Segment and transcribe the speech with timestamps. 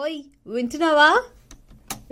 [0.00, 0.16] ఓయ్
[0.54, 1.10] వింటున్నావా?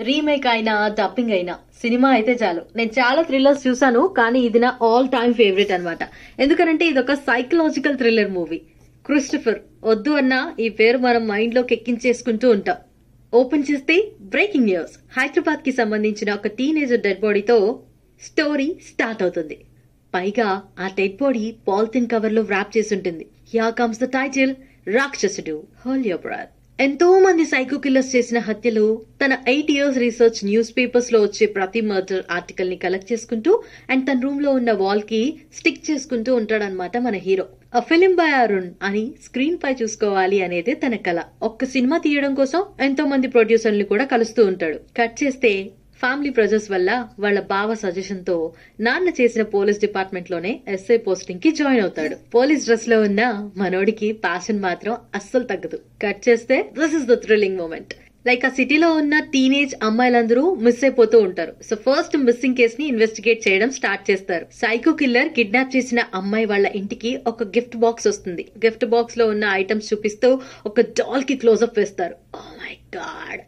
[0.08, 2.62] రీమేక్ అయినా డబ్బింగ్ అయినా సినిమా అయితే చాలు.
[2.79, 6.02] నేను చాలా థ్రిల్లర్స్ చూసాను కానీ ఇది నా ఆల్ టైమ్ ఫేవరెట్ అనమాట
[6.45, 8.59] ఎందుకనంటే ఇది ఒక సైకలాజికల్ థ్రిల్లర్ మూవీ
[9.09, 9.59] క్రిస్టఫర్
[9.91, 12.78] వద్దు అన్నా ఈ పేరు మనం మైండ్లోకి ఎక్కించేసుకుంటూ ఉంటాం.
[13.32, 13.96] ఓపెన్ చేస్తే
[14.34, 17.59] బ్రేకింగ్ న్యూస్ హైదరాబాద్కి సంబంధించిన ఒక టీనేజర్ డెడ్ బాడీతో
[18.23, 19.59] స్టోరీ స్టార్ట్ అవుతుంది.
[20.14, 23.27] పైగా ఆ డెడ్ బాడీ పాలిథిన్ కవర్లో వ్రాప్ చేసి ఉంటుంది.
[23.59, 24.55] Yeah comes the title
[24.98, 28.84] Rakshasudu hold your breath ఎంతో మంది సైకో కిల్లర్స్ చేసిన హత్యలు
[29.20, 33.50] తన ఎయిట్ ఇయర్స్ రీసెర్చ్ న్యూస్ పేపర్స్లో వచ్చే ప్రతి మర్డర్ ఆర్టికల్ని కలెక్ట్ చేసుకుంటూ
[33.91, 35.20] అండ్ తన రూమ్లో ఉన్న వాల్కి
[35.55, 37.45] స్టిక్ చేసుకుంటూ ఉంటాడనమాట మన hero.
[37.74, 42.60] A film by Arun అని స్క్రీన్ పై చూసుకోవాలి అనేది తన కళ ఒక్క సినిమా తీయడం కోసం
[42.80, 44.80] ఎంతో మంది ప్రొడ్యూసర్లు కూడా కలుస్తూ ఉంటాడు.
[44.98, 45.52] కట్ చేస్తే
[46.01, 48.37] ఫ్యామిలీ ప్రెజర్స్ వల్ల వాళ్ళ బావ సజెషన్తో
[48.80, 52.17] నాన్న చేసిన పోలీస్ డిపార్ట్మెంట్లోనే ఎస్ఐ పోస్టింగ్కి జాయిన్ అవుతాడు.
[52.34, 55.78] పోలీస్ డ్రెస్లో ఉన్న మనోడికి ప్యాషన్ మాత్రం అస్సలు తగ్గదు.
[56.03, 57.95] కట్ చేస్తే this is the thrilling moment
[58.27, 61.53] like ఆ సిటీలో ఉన్న టీనేజ్ అమ్మాయిలందరూ మిస్ అయిపోతూ ఉంటారు.
[61.69, 64.47] సో ఫస్ట్ మిస్సింగ్ కేస్ని ఇన్వెస్టిగేట్ చేయడం స్టార్ట్ చేస్తారు.
[64.53, 68.47] సైకో కిల్లర్ కిడ్నాప్ చేసిన అమ్మాయి వాళ్ళ ఇంటికి ఒక గిఫ్ట్ బాక్స్ వస్తుంది.
[68.64, 72.17] గిఫ్ట్ బాక్స్లో ఉన్న ఐటమ్స్ చూపిస్తూ ఒక డాల్కి క్లోజ్అప్ వేస్తారు.
[72.34, 73.42] ఓ మై గాడ్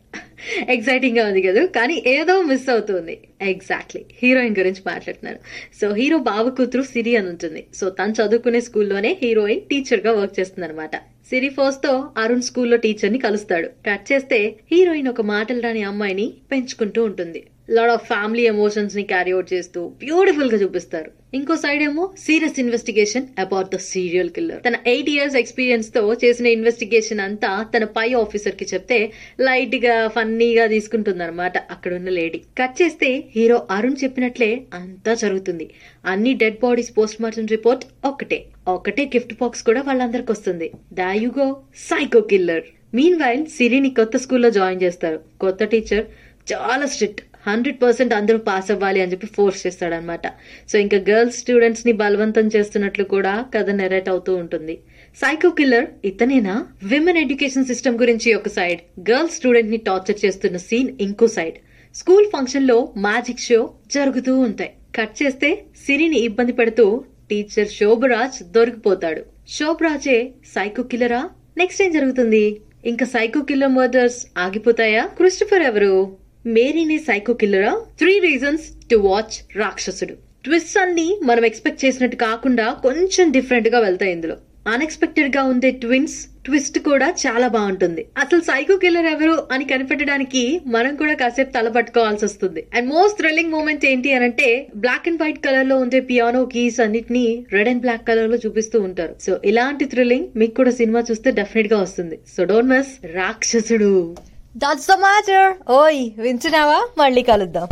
[0.68, 1.66] ఎక్సైటింగ్గా ఉంది కదా?
[1.66, 3.18] కానీ ఏదో మిస్ అవుతుంది.
[3.42, 5.38] ఎగ్జాక్ట్లీ హీరోయిన్ గురించి మాట్లాడుతున్నారు.
[5.80, 7.66] సో హీరో బావ కూతురు సిరి అని ఉంటుంది.
[7.74, 13.68] సో తను చదువుకునే స్కూల్లోనే హీరోయిన్ టీచర్గా వర్క్ చేస్తుంది అనమాట సిరి ఫోర్స్తో అరుణ్ స్కూల్లో టీచర్ని కలుస్తాడు.
[13.68, 17.42] కట్ చేస్తే హీరోయిన్ ఒక మాటలు రాని అమ్మాయిని పెంచుకుంటూ ఉంటుంది.
[17.68, 21.10] లాడ్ ఆఫ్ ఫ్యామిలీ ఎమోషన్స్ని క్యారీ అవుట్ చేస్తూ బ్యూటిఫుల్గా చూపిస్తారు.
[21.34, 27.20] ఇంకో సైడ్ ఏమో serious investigation about the serial killer తన ఎయిట్ ఇయర్స్ ఎక్స్పీరియన్స్తో చేసిన ఇన్వెస్టిగేషన్
[27.20, 33.66] అంతా తన పై ఆఫీసర్కి చెప్తే లైట్గా ఫన్నీగా తీసుకుంటుంది అనమాట అక్కడ ఉన్న లేడీ కట్ చేస్తే హీరో
[33.70, 35.70] అరుణ్ చెప్పినట్లే అంతా జరుగుతుంది.
[36.06, 38.46] అన్ని dead bodies post mortem report ఒకటే.
[38.68, 40.70] ఒకటే గిఫ్ట్ బాక్స్ కూడా వాళ్ళందరికి వస్తుంది.
[40.92, 45.20] దాయుగో సైకో కిల్లర్ మీన్ వైల్ సిరిని కొత్త స్కూల్లో జాయిన్ చేస్తారు.
[45.40, 46.04] కొత్త టీచర్
[46.52, 50.26] చాలా స్ట్రిక్ట్ హండ్రెడ్ పర్సెంట్ అందరూ పాస్ అవ్వాలి అని చెప్పి ఫోర్స్ చేస్తాడనమాట
[50.70, 54.78] సో ఇంకా గర్ల్స్ స్టూడెంట్స్ని బలవంతం చేస్తున్నట్లు కూడా కథ నెరేట్ అవుతూ ఉంటుంది.
[55.16, 56.66] సైకో కిల్లర్ ఇతనేనా?
[56.82, 61.56] విమెన్ ఎడ్యుకేషన్ సిస్టమ్ గురించి ఒక సైడ్ గర్ల్స్ స్టూడెంట్ని టార్చర్ చేస్తున్న సీన్ ఇంకో సైడ్
[61.94, 64.70] స్కూల్ ఫంక్షన్లో మ్యాజిక్ షో జరుగుతూ ఉంటాయి.
[64.98, 65.48] కట్ చేస్తే
[65.86, 69.22] సిరిని ఇబ్బంది పెడుతూ టీచర్ శోభరాజ్ దొరికిపోతాడు.
[69.48, 70.18] శోభరాజే
[70.54, 72.60] సైకో కిల్లరా నెక్స్ట్ ఏం జరుగుతుంది?
[72.84, 75.02] ఇంకా సైకో కిల్లర్ మర్డర్స్ ఆగిపోతాయా?
[75.18, 76.25] క్రిస్టఫర్ ఎవరు?
[76.46, 77.76] మేరీని psycho కిల్లరా?
[77.98, 80.14] Three reasons to watch Rakshasudu.
[80.44, 84.36] Twist అన్ని మనం ఎక్స్పెక్ట్ చేసినట్టు కాకుండా కొంచెం డిఫరెంట్గా వెళ్తాయి ఇందులో.
[84.72, 88.06] అన్ఎక్స్పెక్టెడ్గా ఉండే ట్విన్స్ ట్విస్ట్ కూడా చాలా బాగుంటుంది.
[88.18, 92.66] అసలు సైకో కిల్లర్ ఎవరు అని కనిపెట్టడానికి మనం కూడా కాసేపు తల పట్టుకోవాల్సి వస్తుంది.
[92.74, 97.44] అండ్ మోస్ట్ థ్రిల్లింగ్ మూమెంట్ ఏంటి అని అంటే బ్లాక్ అండ్ వైట్ కలర్లో ఉండే పియానో కీస్ అన్నిటిని
[97.52, 99.16] రెడ్ అండ్ బ్లాక్ కలర్లో చూపిస్తూ ఉంటారు.
[99.20, 102.18] సో ఇలాంటి థ్రిల్లింగ్ మీకు కూడా సినిమా చూస్తే డెఫినెట్గా వస్తుంది.
[102.36, 104.16] So don't miss Rakshasudu.
[104.56, 106.88] That's the matter ఓయ్ వింటున్నావా?
[106.98, 107.68] మళ్ళీ కలుద్దాం.